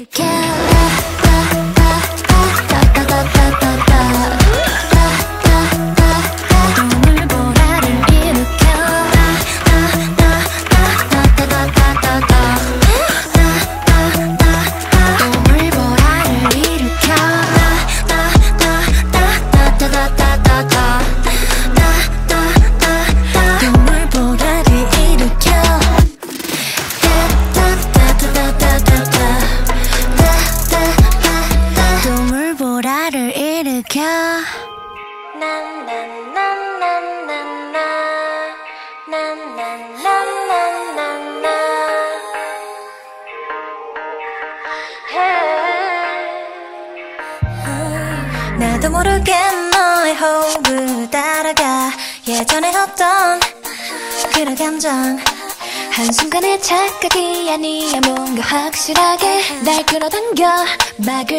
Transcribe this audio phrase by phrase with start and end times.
[0.00, 0.61] care.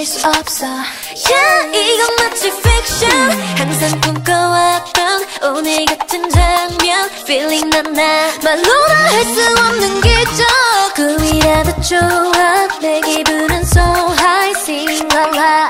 [0.05, 0.65] 수 없어.
[0.65, 3.31] Yeah 이건 마치 fiction.
[3.57, 7.09] 항상 꿈꿔왔던 오늘 같은 장면.
[7.23, 12.67] Feeling 난 나말로나 할 수 없는 기적 꿈이라도 좋아.
[12.81, 13.81] 내 기분은 so
[14.19, 15.69] high sing la la.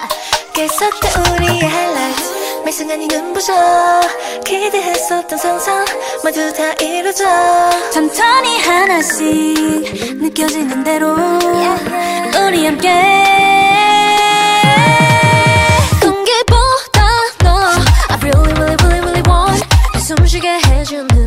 [0.53, 2.33] 계속돼 우리의 highlights
[2.65, 3.53] 매 순간이 눈부셔.
[4.45, 5.85] 기대했었던 상상
[6.23, 7.25] 모두 다 이루어져.
[7.91, 12.39] 천천히 하나씩 느껴지는 대로 yeah.
[12.47, 13.62] 우리 함께.
[18.23, 19.61] really really really really want
[19.99, 21.22] 숨쉬게 해주는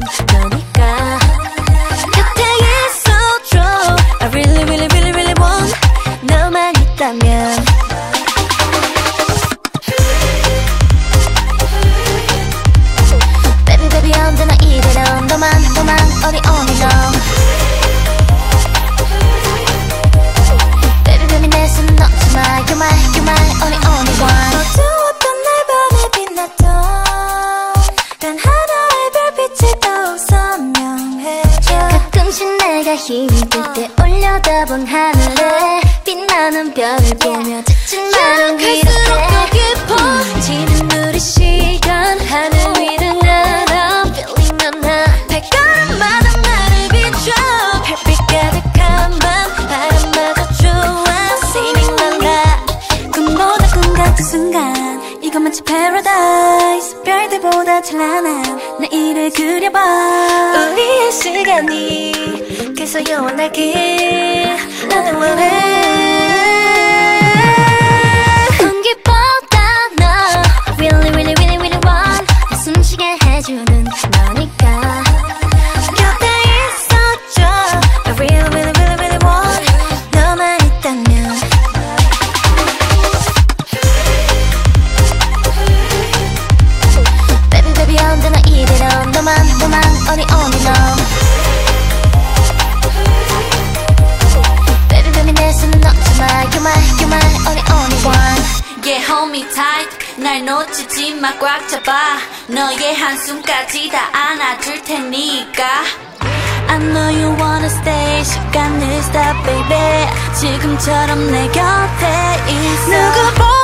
[109.07, 110.07] stop baby.
[110.35, 112.07] 지금처럼 내 곁에
[112.49, 112.91] 있어.
[112.91, 113.56] 누구보다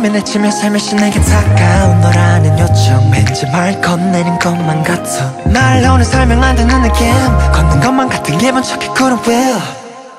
[0.00, 3.10] 밤에 내치며 살며시 내게 다가온 너라는 요청.
[3.12, 5.30] 왠지 말 건네는 것만 같아.
[5.44, 7.12] 날 오는 설명 안 되는 느낌.
[7.52, 9.60] 걷는 것만 같은 기분 척해 그런 will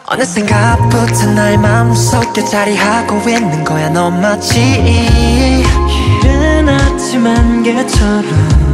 [0.05, 4.59] 어느 생각부터 날 마음속에 자리하고 있는 거야 너 마치
[6.21, 8.70] 이른 아침 안개처럼.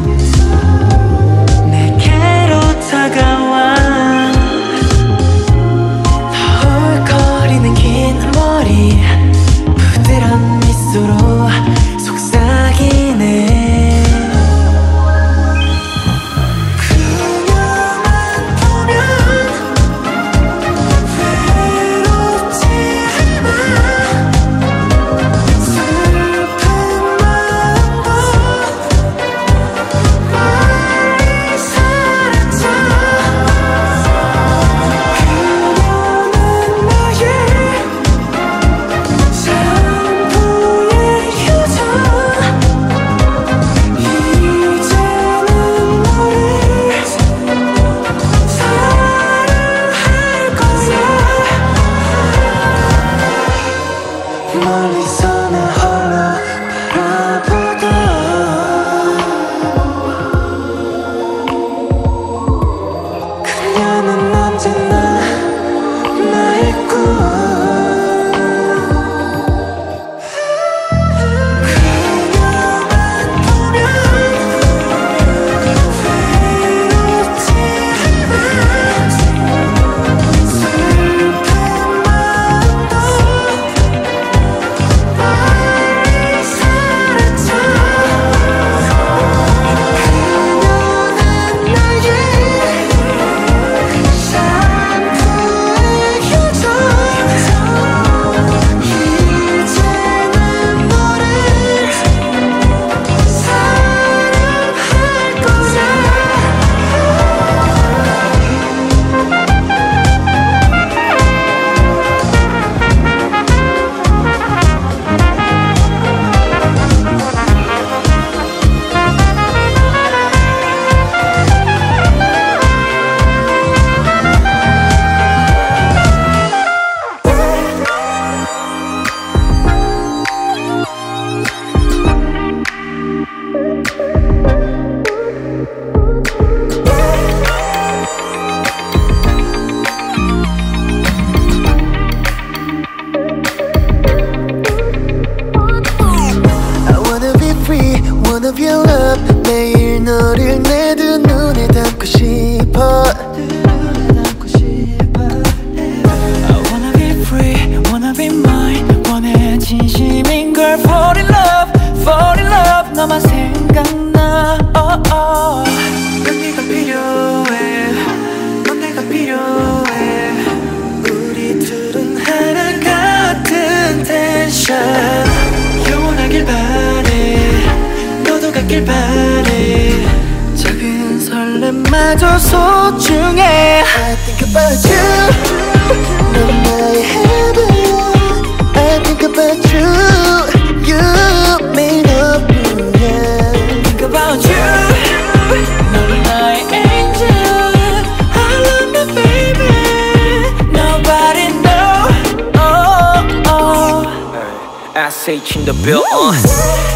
[205.27, 206.33] SH in the bill uh.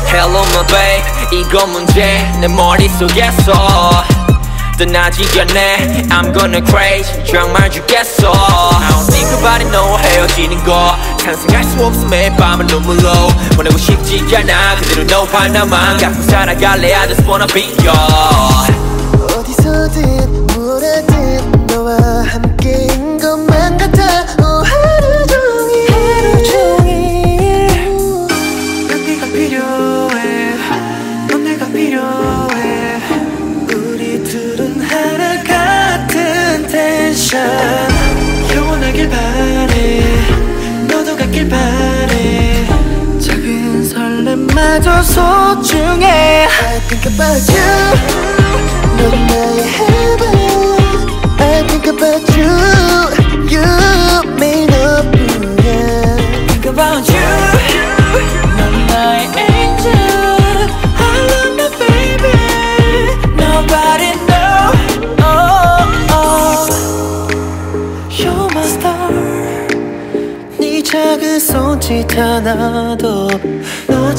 [0.06, 1.02] Hello my babe
[1.32, 3.52] 이거 문제 내 머릿속에서
[4.78, 10.96] 떠나지 않네 I'm gonna crazy 정말 죽겠어 I don't think about it no 헤어지는 거
[11.18, 13.10] 상상할 수 없어 매일 밤은 눈물로
[13.56, 18.79] 보내고 싶지 않아 그대로 너와 나만 갖고 살아갈래 I just wanna be yours
[45.03, 47.71] 소중해 I think about you
[48.97, 50.35] 넌 나의 heaven
[51.39, 52.49] I think about you
[53.49, 53.65] You
[54.37, 55.05] mean up
[55.63, 56.15] yeah.
[56.47, 57.27] Think about you
[58.57, 62.37] 넌 나의 angel I love you baby
[63.35, 64.61] Nobody know
[65.19, 66.69] oh, oh.
[68.09, 69.09] You're my star
[70.59, 73.29] 네 작은 손짓 하나도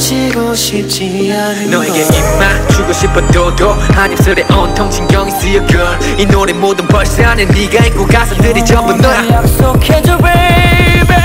[0.02, 2.16] 놓치고 싶지 않은 너에게 걸.
[2.16, 5.96] 입 맞추고 싶어도 한 입술에 온통 신경이 쓰여 girl.
[6.18, 9.28] 이 노래 모든 벌스 안에 네가 있고 가사들이 전부 너야.
[9.28, 11.16] 약속해줘 baby.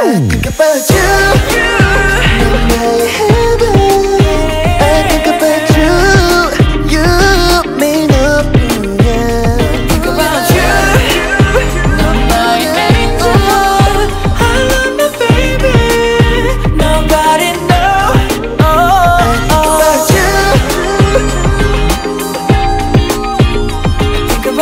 [0.00, 1.00] I think about you.
[2.50, 4.21] 넌 나의 heaven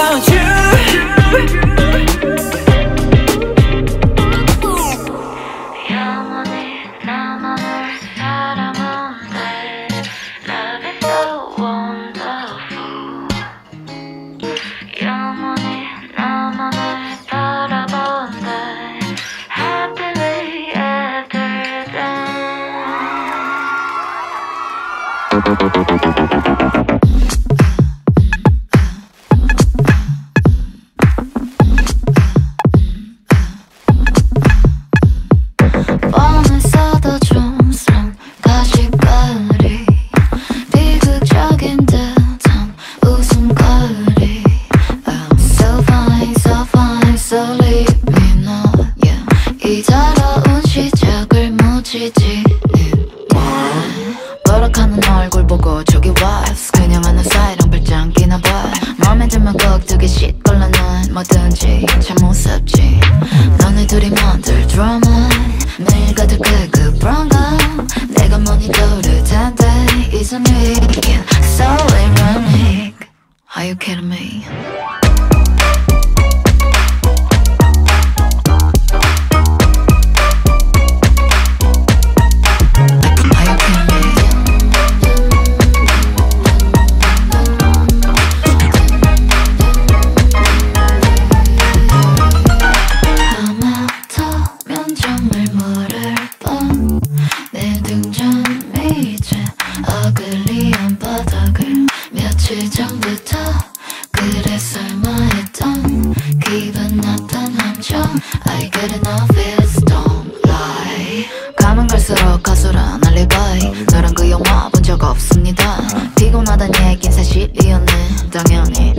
[0.01, 0.27] about
[1.65, 1.70] you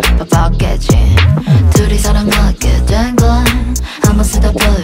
[0.02, 0.88] 바빴겠지
[1.74, 3.46] 둘이 사랑하게 된건
[4.04, 4.81] 한번 쓰다 버린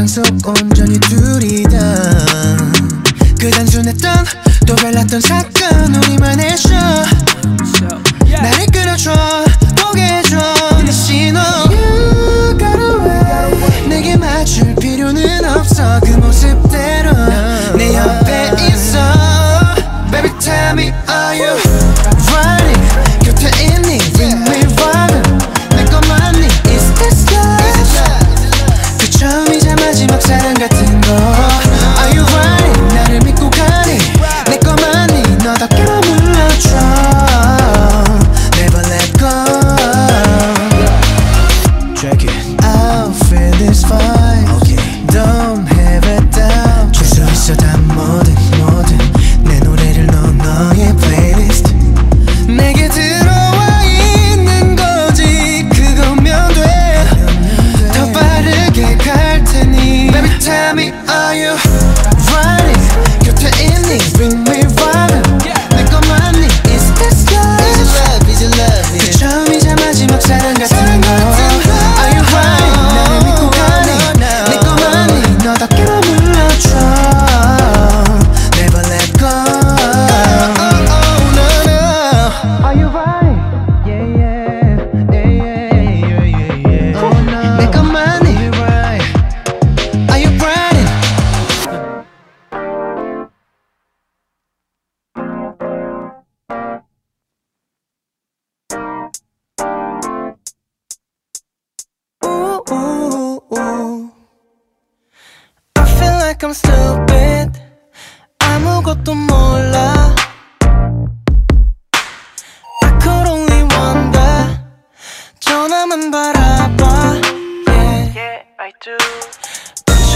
[0.00, 1.78] 세상 속 온전히 둘이다.
[3.38, 4.24] 그 단순했던
[4.66, 6.68] 또 달랐던 사건 우리만의 셔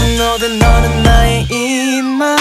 [0.05, 2.37] 너는 너든 너는 나의 이마.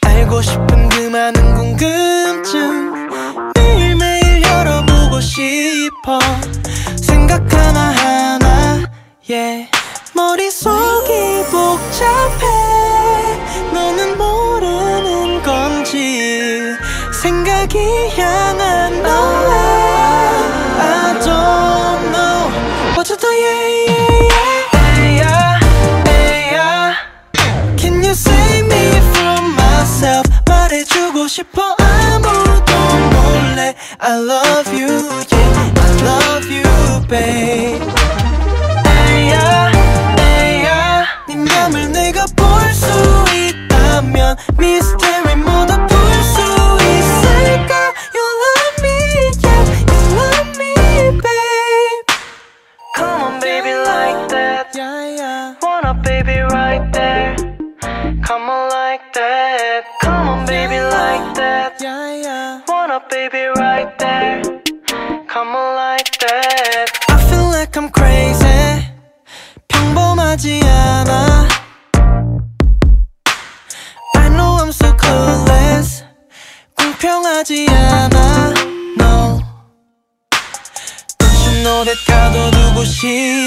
[0.00, 3.08] 알고 싶은 그 많은 궁금증.
[3.54, 6.18] 매일매일 열어보고 싶어.
[7.00, 8.82] 생각 하나하나
[9.30, 9.70] yeah.
[10.12, 12.46] 머릿속이 복잡해.
[13.72, 16.74] 너는 모르는 건지
[17.22, 18.51] 생각이야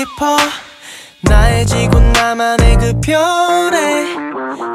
[0.05, 0.37] 싶어.
[1.21, 4.13] 나의 지구 나만의 그 별에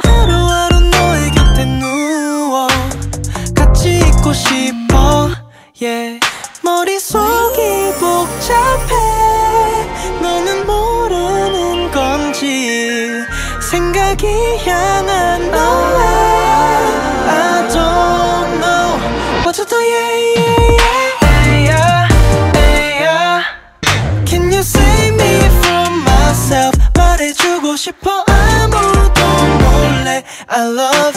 [0.02, 2.66] 하루하루 너의 곁에 누워
[3.54, 5.30] 같이 있고 싶어.
[5.80, 6.20] Yeah.
[6.62, 8.90] 머릿속이 복잡해.
[10.20, 13.24] 너는 모르는 건지
[13.70, 14.99] 생각이야
[27.80, 29.20] 싶어 아무도
[29.58, 31.09] 몰래 I love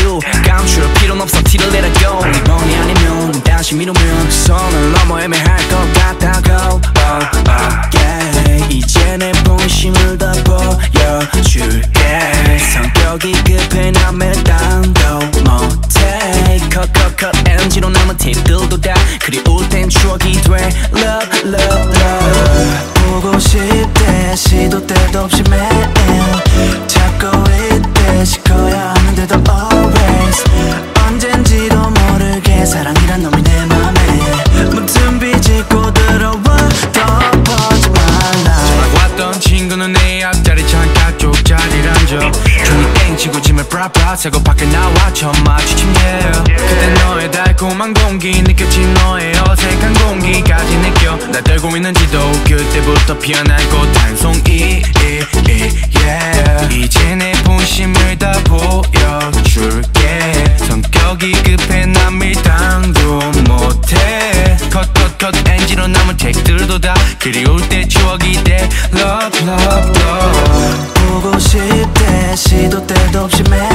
[0.00, 2.18] do 감출 필요는 없어 티를 let it go.
[2.18, 6.76] 이번이 아니면 다시 미루면 그 선을 넘어 애매할 것 같다고.
[6.76, 8.66] Oh, oh, yeah.
[8.74, 11.88] 이제 내 자존심을 다 보여줄게.
[12.72, 16.58] 성격이 급해 남의 딴도 못해.
[16.72, 20.68] 컷컷컷 NG로 남은 팁들도 다 그리울 땐 추억이 돼.
[20.92, 21.92] Love love love.
[22.94, 25.70] 보고 싶대 시도 때도 없이 매일
[26.88, 28.24] 찾고 있대.
[28.24, 30.42] 시켜야 하는데도 always
[43.76, 49.92] 브라 브라 새고 밖에 나와 처음 마주친 y 그때 너의 달콤한 공기 느껴진 너의 어색한
[49.92, 51.14] 공기까지 느껴.
[51.30, 56.74] 나 떨고 있는지도 그때부터 피어날 꽃 단송이 yeah.
[56.74, 60.32] 이제 내 본심을 다 보여줄게.
[60.66, 64.56] 성격이 급해 남 밀당도 못해.
[64.72, 68.70] 컷컷컷 엔지로 남은 책들도 다 그리울 때 추억이 돼.
[68.94, 70.86] Love love love.
[70.94, 73.65] 보고 싶대 시도 때도 없이 매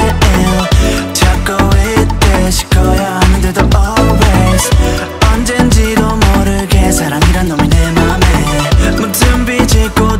[5.32, 8.90] 언젠지도 모르게 사랑이란 놈이 내 맘에.
[8.96, 10.11] 문틈 비지고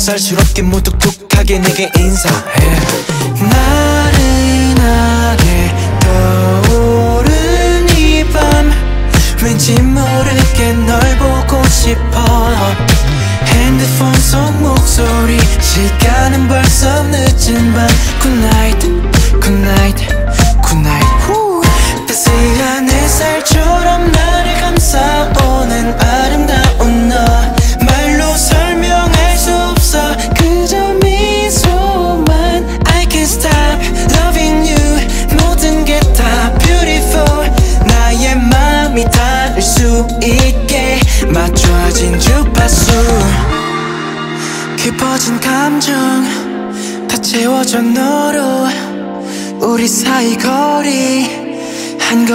[0.00, 0.39] 살수록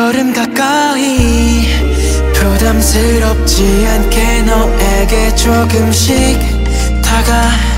[0.06, 1.66] 걸음 가까이
[2.36, 6.40] 부담스럽지 않게 너에게 조금씩
[7.02, 7.75] 다가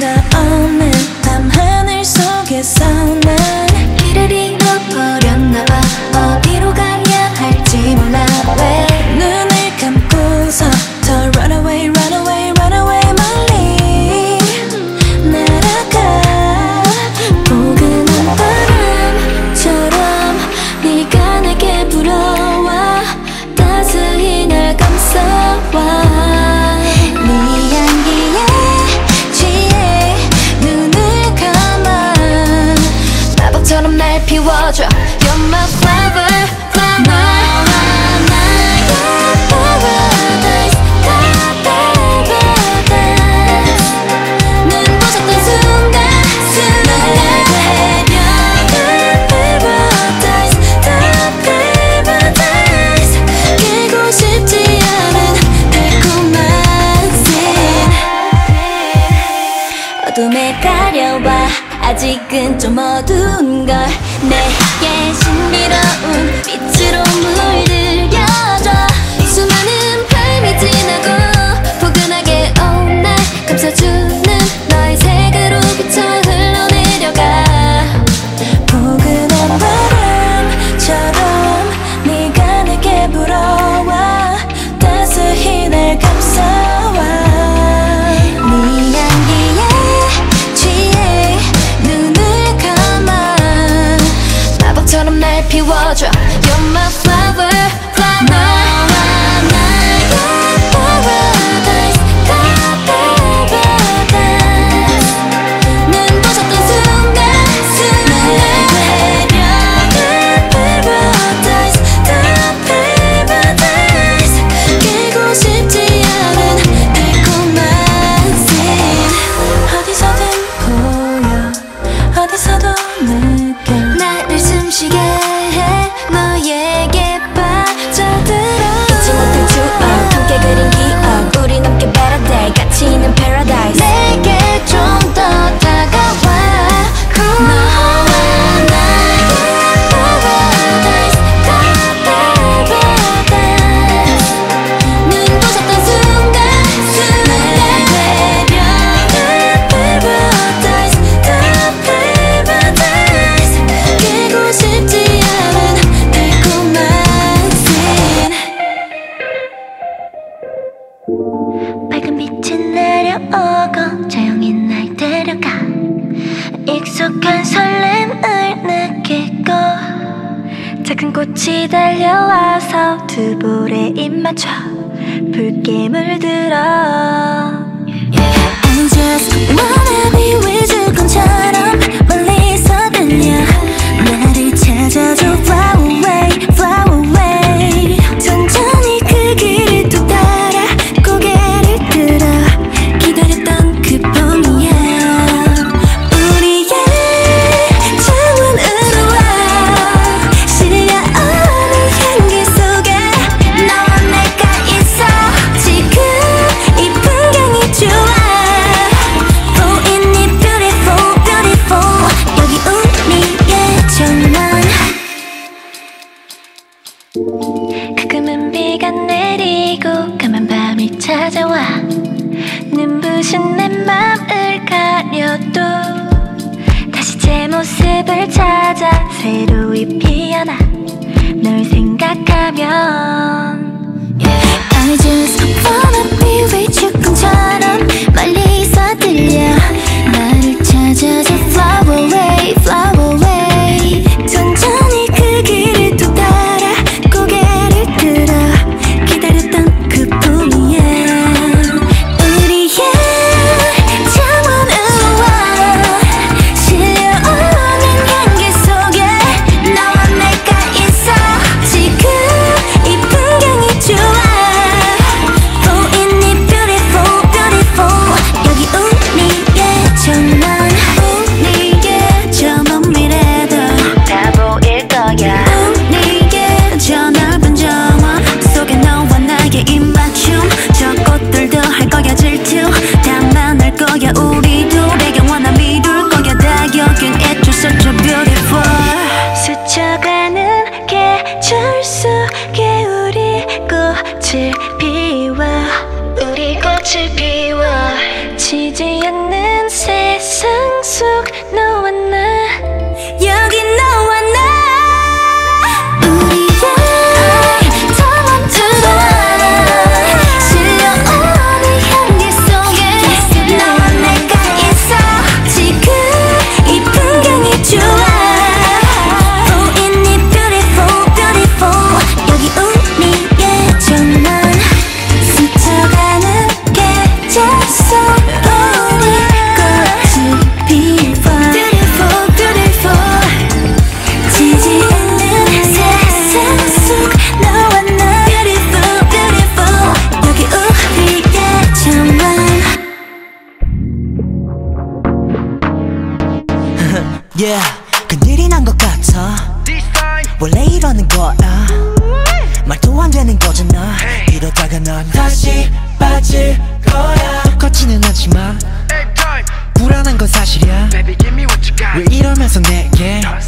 [0.00, 0.89] the only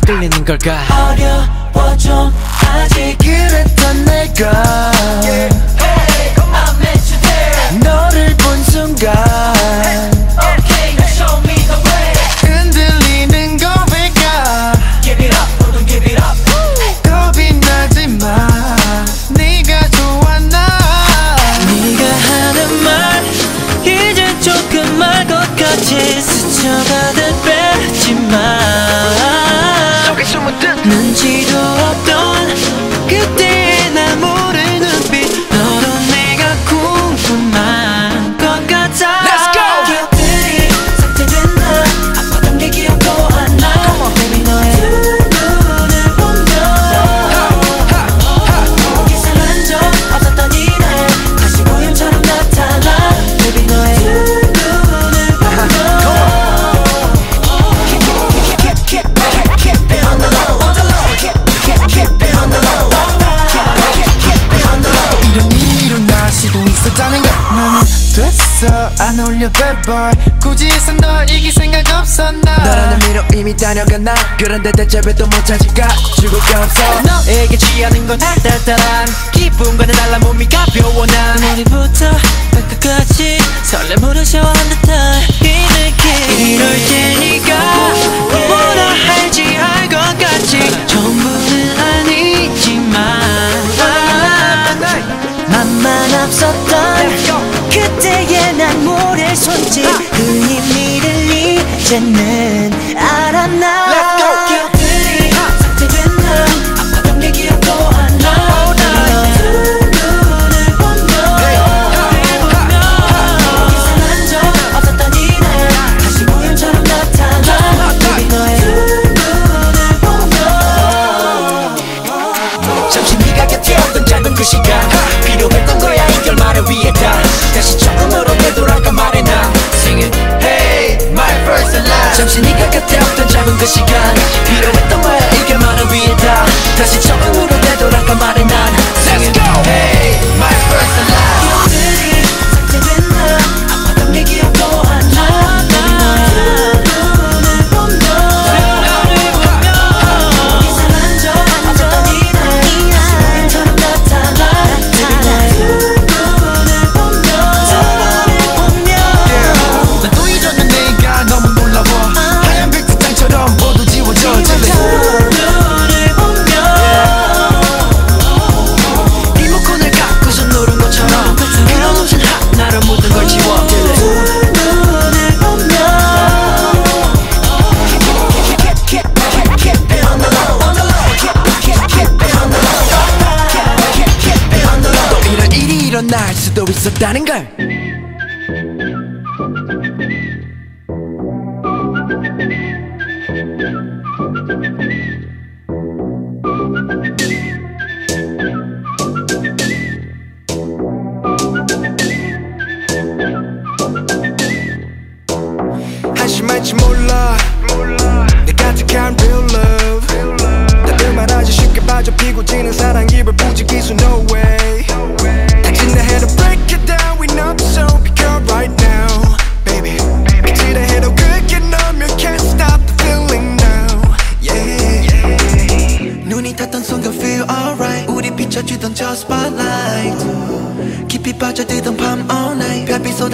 [0.07, 0.78] 끌리는 걸까?
[1.11, 1.62] 어려
[69.83, 74.14] 걸 굳이 해서 널 이길 생각 없었나 너라는 미로 이미 다녀가 나.
[74.39, 75.89] 그런데 대체 왜 또 못 찾을까?
[76.20, 77.01] 죽을 게 없어.
[77.03, 81.41] 너에게 취하는 건 달달달한 기쁨과는 달라 몸이 가벼워 난.
[81.41, 82.11] 머리부터
[82.53, 87.55] 발끝까지 설렘으로 샤워한 듯한 이 느낌 이럴 때 네가
[88.49, 93.72] 뭐라 할지 알 것 같지 전부는 아니지만
[96.15, 97.09] 없었던
[97.71, 102.71] 그때의 난 모를 손짓 흔히 미를 이제는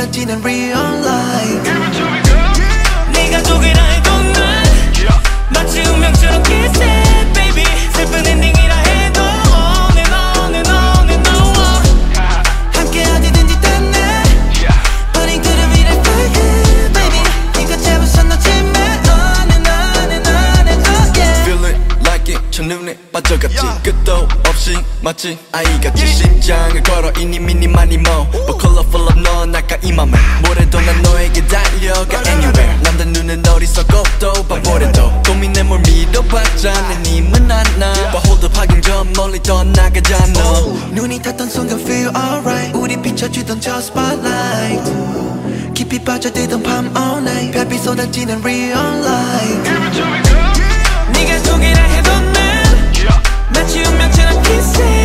[0.09, 1.78] imagine and real life
[25.09, 25.39] 맞지?
[25.53, 28.29] 아이같이 심장을 걸어 이니 미니 마니 뭐.
[28.31, 30.13] But colorful of 넌 아까 이 맘에.
[30.43, 32.83] 뭐래도 난 너에게 달려가 anywhere.
[32.83, 35.23] 남들 눈은 어리석어도 바보래도.
[35.23, 37.95] 고민에 뭘 믿어봤자 내 님은 안나.
[38.13, 40.41] But hold up 하긴 좀 멀리 떠나가잖아.
[40.91, 42.77] 눈이 탔던 순간 feel alright.
[42.77, 44.93] 우리 비춰주던 저 spotlight.
[45.73, 47.53] 깊이 빠져들던 밤 all night.
[47.53, 51.13] 별빛 쏟아지는 real light Give it to me girl.
[51.15, 52.39] 네가 속이라 해도 난
[53.59, 54.98] 마치 운명처럼 키스해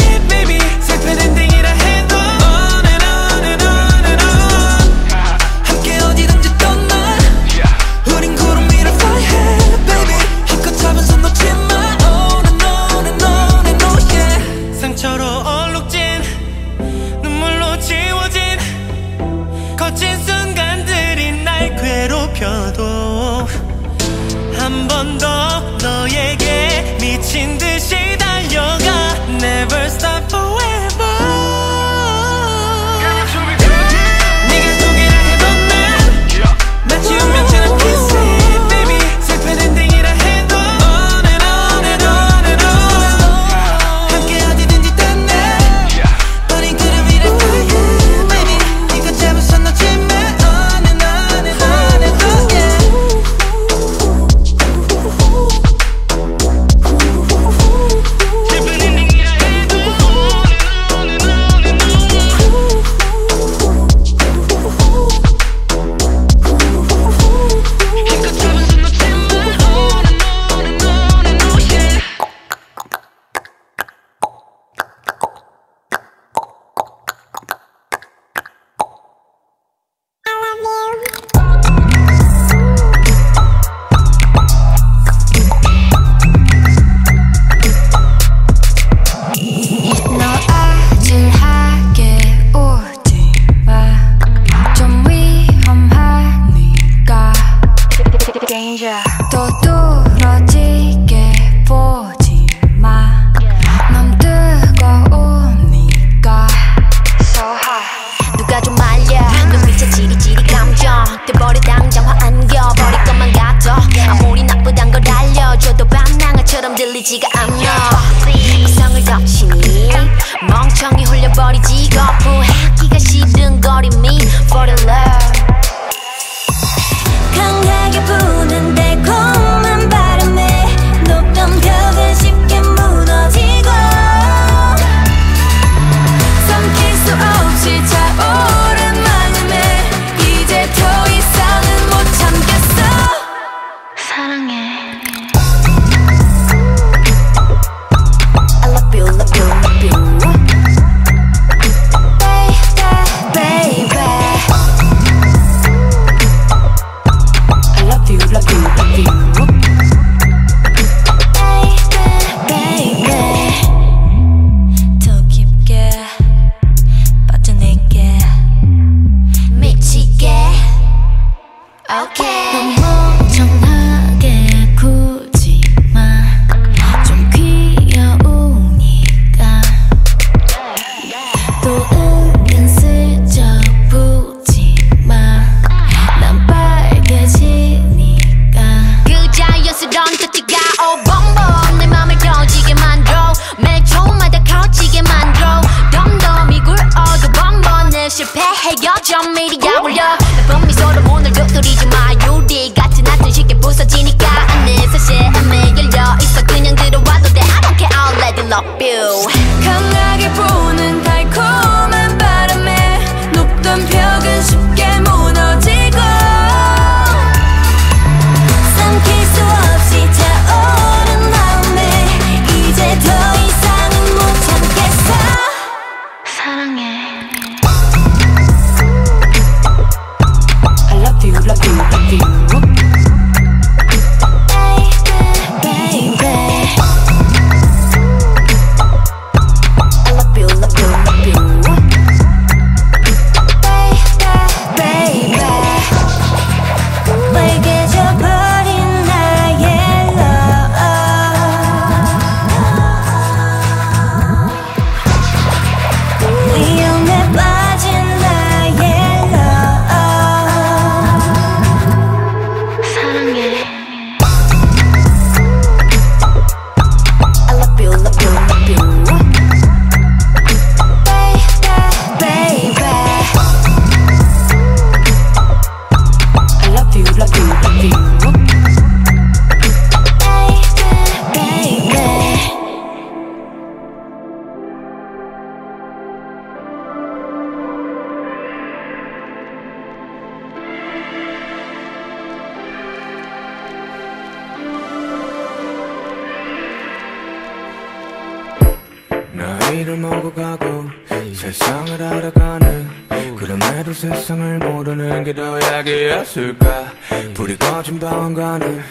[303.74, 306.92] 그럼에도 세상을 모르는 게 더 약이었을까?
[307.34, 308.84] 불이 꺼진 방안과는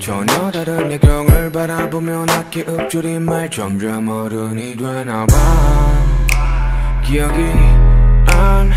[0.00, 5.26] 전혀 다른 내경을 바라보며 낮게 읊조린 말 점점 어른이 되나봐.
[7.04, 7.38] 기억이
[8.28, 8.72] 안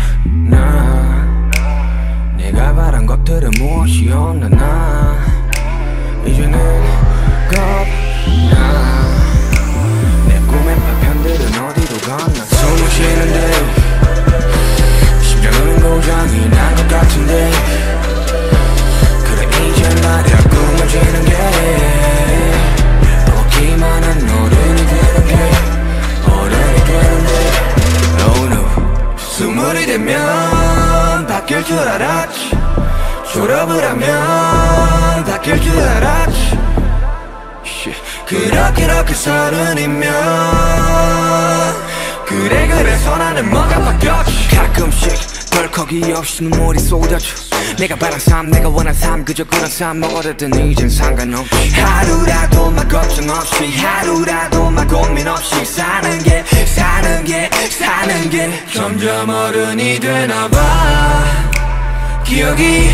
[0.50, 1.50] 나.
[2.36, 5.18] 내가 바란 것들은 무엇이었나 나?
[6.26, 6.58] 이제는
[7.48, 8.58] 겁나.
[10.28, 12.44] 내 꿈의 파편들은 어디로 갔나?
[12.44, 13.83] 숨을 쉬는데
[15.84, 17.50] 고장이 난 것 같은데.
[19.24, 21.32] 그래 이제 말야 꿈을 지는 게.
[23.30, 25.32] 오기만 한 어른이 되는 게.
[26.26, 27.32] 어른이 되는데
[28.22, 28.64] Oh no
[29.18, 32.58] 스물이 되면 바뀔 줄 알았지.
[33.34, 36.58] 졸업을 하면 바뀔 줄 알았지.
[38.26, 40.10] 그렇게 그렇게 서른이면.
[42.26, 44.48] 그래 그래서 나는 뭐가 바뀌었지.
[44.56, 47.28] 가끔씩 덜컥이 없이 눈물이 쏟아져
[47.78, 53.30] 내가 바란 삶 내가 원한 삶 그저 그런 삶 어렸든 이젠 상관없이 하루라도 막 걱정
[53.30, 61.24] 없이 하루라도 막 고민 없이 사는 게 사는 게 사는 게 점점 어른이 되나 봐.
[62.24, 62.90] 기억이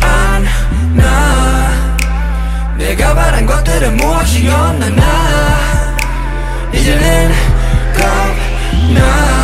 [0.00, 0.46] 안
[0.94, 2.76] 나.
[2.78, 5.96] 내가 바란 것들은 무엇이었나 나.
[6.72, 7.32] 이제는
[7.94, 9.39] 겁나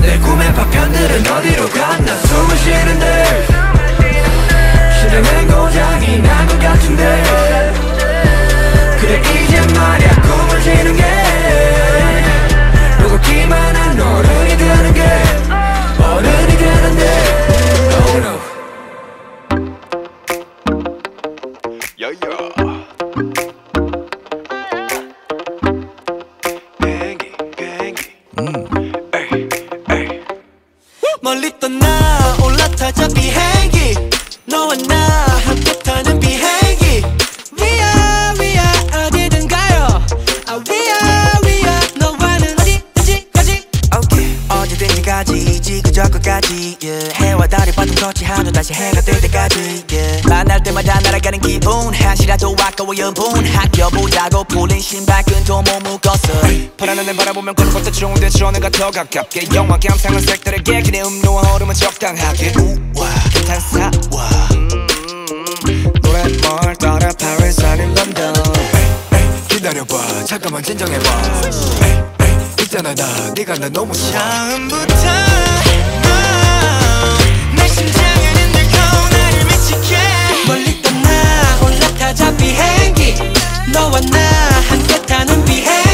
[0.00, 2.16] 내 꿈의 파편들은 어디로 갔나?
[2.16, 3.46] 숨을 쉬는데.
[5.00, 7.22] 심장은 고장이 난 것 같은데.
[9.00, 11.04] 그래 이제 말야 꿈을 지는 게.
[13.00, 15.02] 무겁기만 한 어른이 되는 게
[31.22, 33.94] 멀리 떠나 올라타자 비행기.
[34.46, 35.05] 너와 나
[51.16, 51.94] 날아가는 기분.
[51.94, 53.24] 한시라도 아까워 연분.
[53.56, 56.40] 아껴보자고 풀린 신발끈 도 못 묶었어.
[56.76, 59.48] 파란 하늘 바라보면 걸음부터 좋은데 전해가 더 가깝게.
[59.54, 62.52] 영화 감상은 색다르게 그네 음료와 얼음은 적당하게.
[62.94, 63.08] 우와.
[63.46, 64.28] 탄사와.
[66.02, 68.34] 노랫말 따라 Paris 아닌 런던
[69.48, 70.24] 기다려봐.
[70.26, 71.10] 잠깐만 진정해봐.
[72.62, 72.94] 있잖아.
[72.94, 73.04] 나
[73.34, 75.55] 네가 나 너무 좋아 처음부터
[82.06, 83.14] 올라타자 비행기.
[83.72, 84.18] 너와 나
[84.68, 85.85] 함께 타는 비행기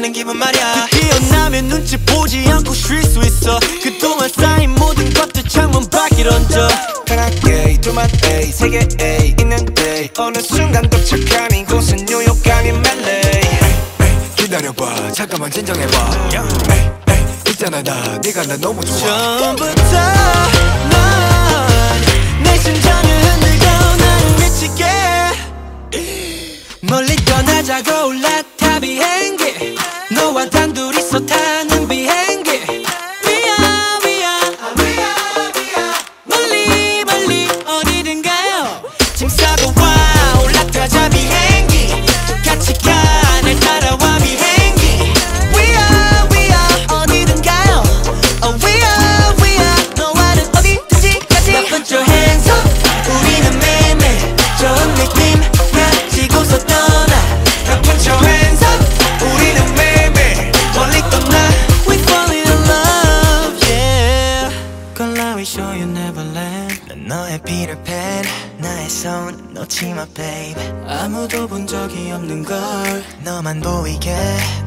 [0.00, 0.86] 되는 기분 말이야.
[0.90, 3.60] 그 뛰어나면 눈치 보지 않고 쉴 수 있어.
[3.82, 6.68] 그동안 쌓인 모든 것들 창문 밖에 던져
[7.04, 10.08] 편하게 두만 A 세계 A 있는데.
[10.16, 13.42] 어느 순간 도착한 이곳은 뉴욕 아닌 멜레
[14.36, 15.12] 기다려봐.
[15.12, 16.30] 잠깐만 진정해봐.
[16.32, 16.80] 에이,
[17.10, 18.18] 에이, 있잖아 나.
[18.24, 18.96] 네가 나 너무 좋아.
[18.96, 19.82] 처음부터
[22.42, 23.64] 넌내 심장을 흔들고
[23.98, 24.86] 난 미치게.
[26.80, 27.99] 멀리 떠나자고.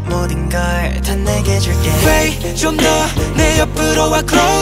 [0.06, 1.90] 모든 걸 다 내게 줄게.
[2.06, 2.84] Wait 좀더
[3.36, 4.53] 내 옆으로 와 close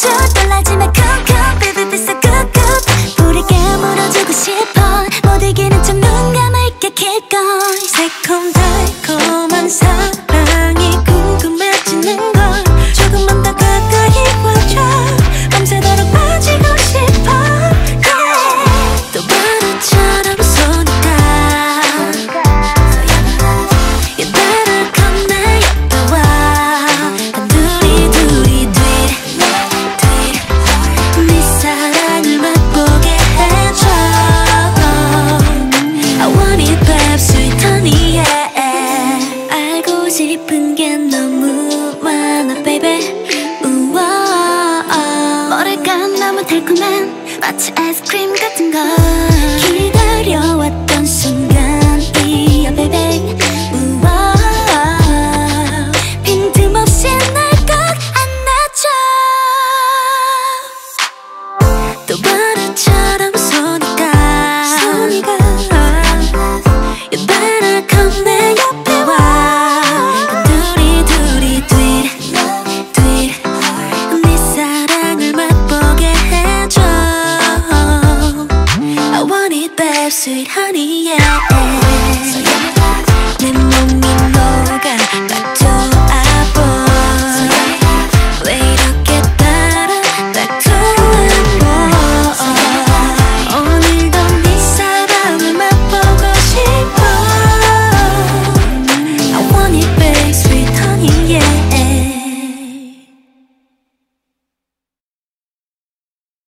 [0.00, 0.39] 뜬감하